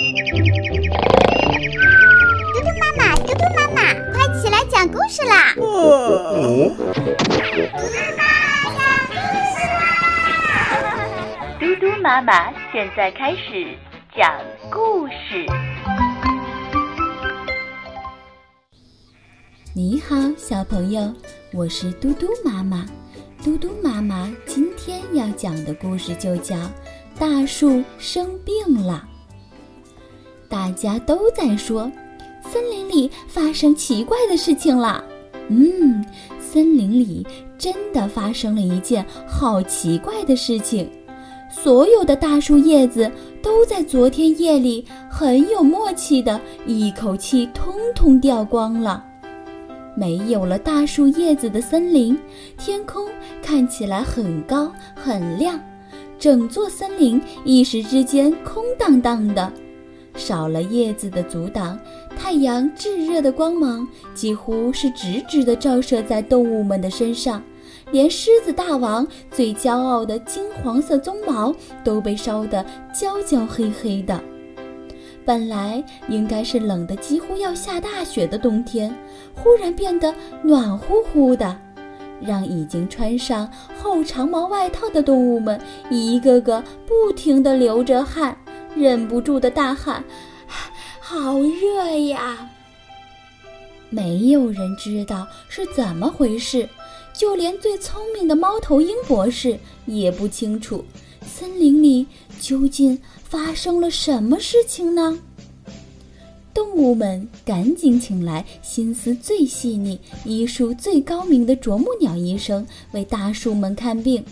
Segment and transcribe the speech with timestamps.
[0.00, 0.06] 嘟
[2.62, 5.52] 嘟妈妈，嘟嘟妈妈，快起来讲故事啦！
[5.54, 5.68] 嘟嘟
[8.16, 8.24] 妈妈
[8.72, 9.12] 讲故
[9.52, 9.78] 事啦！
[11.60, 13.76] 嘟嘟妈妈现在开始
[14.16, 14.32] 讲
[14.70, 15.44] 故事。
[19.74, 21.12] 你好，小朋友，
[21.52, 22.86] 我是嘟嘟妈妈。
[23.44, 26.56] 嘟嘟妈妈今天要讲的故事就叫
[27.18, 29.04] 《大树生病了》。
[30.50, 31.90] 大家都在说，
[32.42, 35.02] 森林里发生奇怪的事情了。
[35.48, 36.04] 嗯，
[36.40, 37.24] 森林里
[37.56, 40.90] 真的发生了一件好奇怪的事情。
[41.48, 43.08] 所有的大树叶子
[43.40, 49.04] 都在昨天夜里很有默契的一口气通通掉光了。
[49.96, 52.18] 没有了大树叶子的森林，
[52.58, 53.06] 天空
[53.40, 55.60] 看起来很高很亮，
[56.18, 59.52] 整座森林一时之间空荡荡的。
[60.20, 61.76] 少了叶子的阻挡，
[62.16, 67.42] 太阳炙热的光芒几乎是直直的照射在动物们的身上，
[67.90, 72.64] 连狮子大王最骄傲的金黄色鬃毛都被烧得
[72.94, 74.20] 焦焦黑黑的。
[75.24, 78.94] 本来应该是冷得几乎要下大雪的冬天，
[79.34, 81.56] 忽然变得暖乎乎的，
[82.20, 83.48] 让已经穿上
[83.80, 88.36] 厚长毛外套的动物们一个个不停地流着汗，
[88.76, 90.04] 忍不住的大喊
[91.00, 92.50] ：“好热呀！”
[93.90, 96.68] 没有人知道是怎么回事，
[97.12, 100.84] 就连最聪明的猫头鹰博士也不清楚，
[101.26, 102.06] 森林里
[102.40, 102.98] 究竟。
[103.30, 105.16] 发生了什么事情呢？
[106.52, 114.24] 动物们赶紧请来心思最细腻、医术最高明的啄木鸟医生为大树们看病。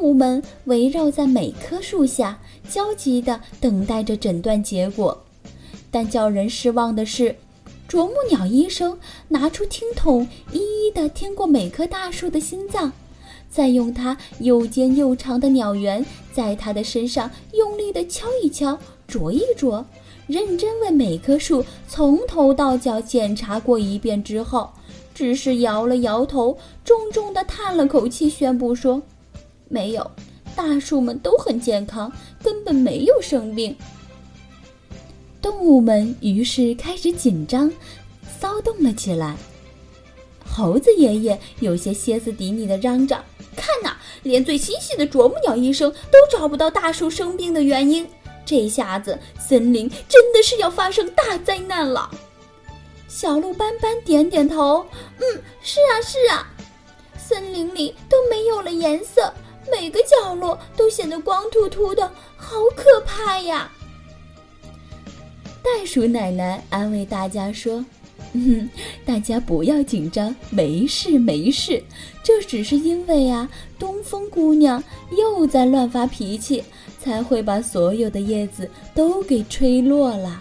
[0.00, 5.22] 动物们围绕在每棵树下，焦急地等待着诊断结果。
[5.90, 7.36] 但叫人失望的是，
[7.86, 12.90] 啄木鸟医生拿出听筒，一一地听过每棵大树的心脏。
[13.50, 16.02] 再用它又尖又长的鸟喙，
[16.32, 19.84] 在它的身上用力地敲一敲、啄一啄，
[20.26, 24.70] 认真为每棵树从头到脚检查过一遍之后，
[25.12, 26.56] 只是摇了摇头，
[26.86, 29.02] 重重地叹了口气，宣布说
[29.70, 30.10] ：“没有，
[30.54, 33.74] 大树们都很健康，根本没有生病。”
[35.40, 37.72] 动物们于是开始紧张、
[38.38, 39.36] 骚动了起来。
[40.44, 43.24] 猴子爷爷有些歇斯底里的嚷着。
[43.56, 48.06] 看呐，连最心细的啄木鸟医生都找不到大树生病的原因，
[48.44, 52.10] 这下子森林真的是要发生大灾难了。
[53.06, 54.84] 小鹿斑斑点点头，
[55.18, 56.46] 嗯，是啊是啊，
[57.18, 59.32] 森林里都没有了颜色，
[59.70, 63.70] 每个角落都显得光秃秃的，好可怕呀。
[65.62, 67.84] 袋鼠奶奶安慰大家说。
[68.32, 68.70] 嗯，
[69.04, 71.82] 大家不要紧张，没事没事，
[72.22, 74.80] 这只是因为啊，东风姑娘
[75.18, 76.62] 又在乱发脾气，
[77.00, 80.40] 才会把所有的叶子都给吹落了。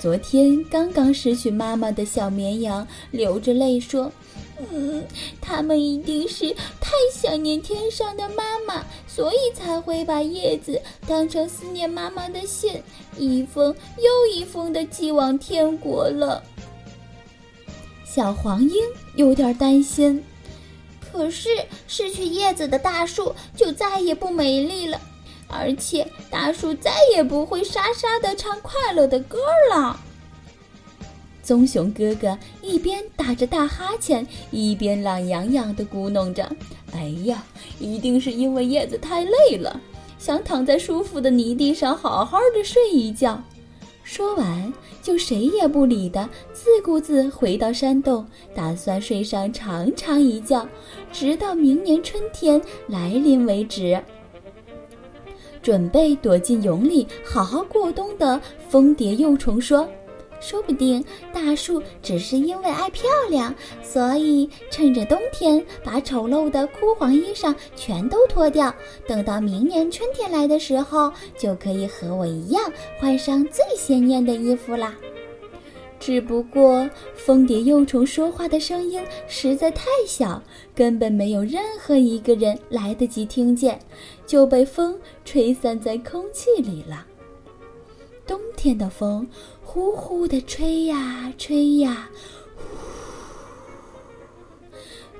[0.00, 4.10] 昨天刚刚失去妈妈的小绵羊流着泪说
[4.58, 5.04] ：“嗯，
[5.40, 12.80] 他们一定是太想念天上的妈妈，所以才会把叶子当成思念妈妈的信，
[13.18, 16.42] 一封又一封的寄往天国了。”
[18.06, 18.84] 小黄莺
[19.16, 20.22] 有点担心，
[21.00, 21.48] 可是
[21.88, 25.00] 失去叶子的大树就再也不美丽了，
[25.48, 29.38] 而且大树再也不会沙沙的唱快乐的歌
[29.68, 29.98] 了。
[31.44, 36.50] 棕熊哥哥一边打着大哈欠，一边懒洋洋地咕哝着
[36.92, 37.44] ：“哎呀，
[37.78, 39.78] 一定是因为叶子太累了，
[40.18, 43.38] 想躺在舒服的泥地上好好的睡一觉。”
[44.02, 44.72] 说完，
[45.02, 50.66] 就谁也不理的，自顾自回到山洞，打算睡上长长一觉，
[51.12, 54.02] 直到明年春天来临为止。
[55.62, 59.86] 准备躲进蛹里好好过冬的蜂蝶幼虫说。
[60.44, 61.02] 说不定
[61.32, 68.72] 大树只是因为爱漂亮，所以趁着冬天把丑陋的枯黄衣裳全都脱掉，
[69.08, 74.94] 等到明年春天来的时候，就可以和我一样换上最鲜艳的衣服啦。
[75.98, 80.42] 只不过蜂蝶幼虫说话的声音实在太小，
[80.74, 83.80] 根本没有任何一个人来得及听见，
[84.26, 87.06] 就被风吹散在空气里了。
[88.26, 89.26] 冬天的风。
[89.62, 92.08] 呼呼地吹呀吹呀，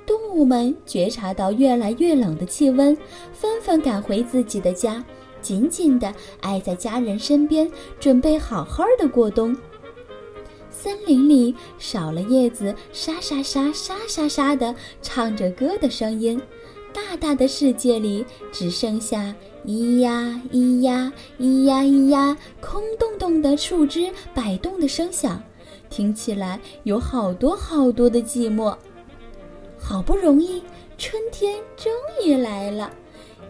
[0.06, 2.96] 动物们觉察到越来越冷的气温，
[3.32, 5.04] 纷纷赶回自己的家，
[5.42, 7.68] 紧紧地挨在家人身边，
[7.98, 9.56] 准备好好的过冬。
[10.70, 14.72] 森林里少了叶子沙沙沙沙沙沙的
[15.02, 16.40] 唱着歌的声音，
[16.94, 19.34] 大大的世界里只剩下
[19.66, 25.42] 咿呀咿呀咿呀咿呀空洞洞的树枝摆动的声响，
[25.90, 28.74] 听起来有好多好多的寂寞。
[29.76, 30.62] 好不容易，
[30.96, 31.92] 春天终
[32.24, 32.92] 于来了。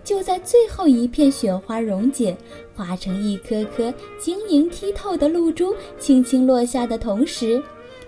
[0.03, 2.37] 就在最后一片雪花溶解，
[2.75, 7.63] 化成一颗颗晶莹剔透的露珠，轻轻落下的同时，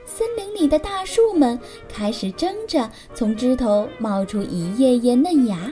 [0.07, 1.59] 森林里的大树们
[1.89, 5.71] 开始争着从枝头冒出一叶叶嫩芽。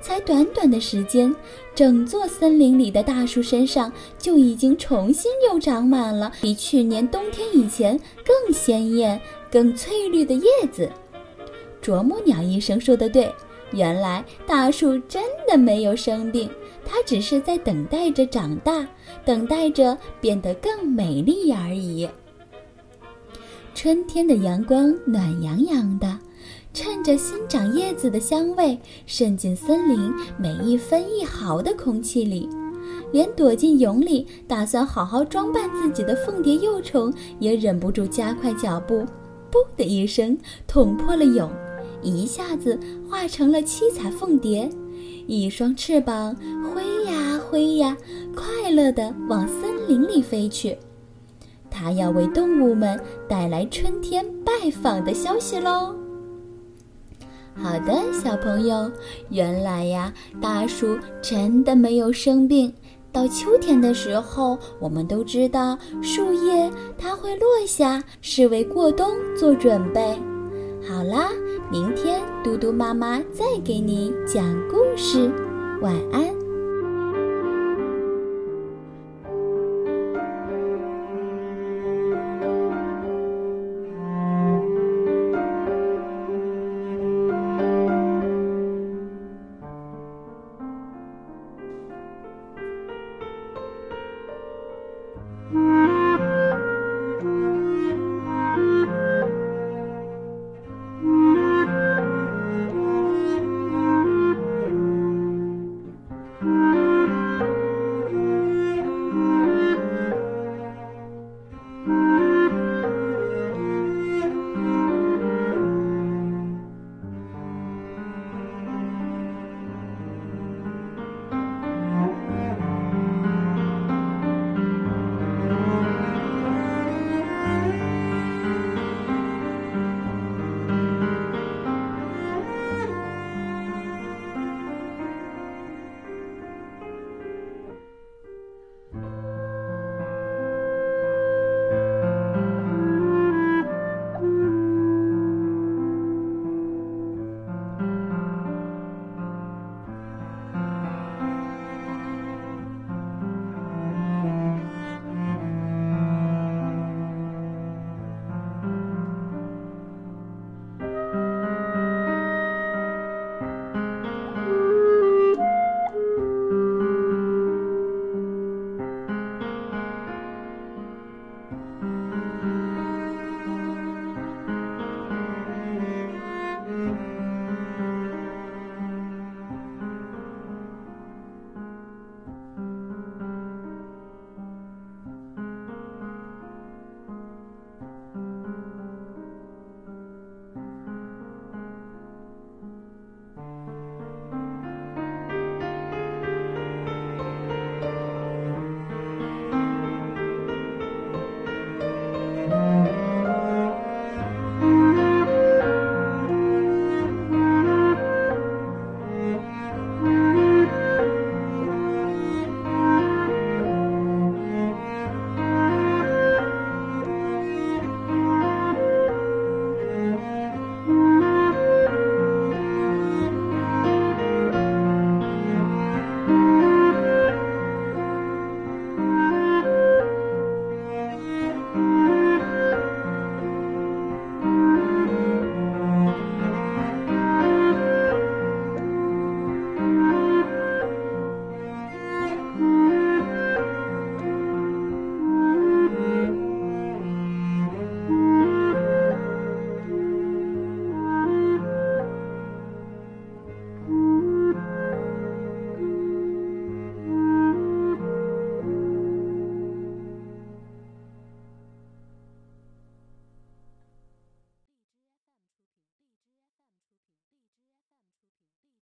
[0.00, 1.34] 才短短的时间，
[1.74, 10.90] 整座森林里的大树身上就已经重新又长满了比去年冬天以前更鲜艳、更翠绿的叶子。
[11.80, 13.30] 啄木鸟医生说的对。
[13.72, 16.48] 原来大树真的没有生病，
[16.84, 18.86] 它只是在等待着长大，
[19.24, 22.08] 等待着变得更美丽而已。
[23.84, 26.18] 春天的阳光暖洋洋的，
[26.72, 32.48] 趁着新长叶子的香味渗进森林每一分一毫的空气里，
[33.12, 39.00] 连躲进蛹里打算好好装扮自己的凤蝶幼虫也忍不住加快脚步，
[39.52, 40.34] 噗的一声
[40.66, 41.50] 捅破了蛹。
[42.02, 44.66] 一下子化成了七彩凤蝶，
[45.26, 46.34] 一双翅膀
[46.72, 47.94] 挥呀挥呀，
[48.34, 50.74] 快乐地往森林里飞去。
[51.76, 52.98] 它要为动物们
[53.28, 55.96] 带来春天拜访的消息喽。
[57.56, 58.88] 好的，小朋友，
[59.30, 62.72] 原来呀，大树真的没有生病。
[63.10, 70.16] 到秋天的时候，我们都知道树叶它会落下，是为过冬做准备。
[70.88, 71.28] 好啦。
[71.72, 75.32] 明天嘟嘟妈妈再给你讲故事，
[75.80, 76.43] 晚安。